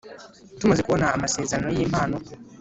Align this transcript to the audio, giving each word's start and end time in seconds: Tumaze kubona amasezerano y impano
Tumaze 0.59 0.81
kubona 0.85 1.05
amasezerano 1.17 1.69
y 1.75 1.81
impano 1.85 2.17